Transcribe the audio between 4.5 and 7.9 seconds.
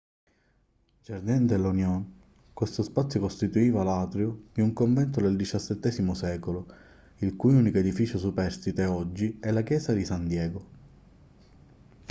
di un convento del xvii secolo il cui unico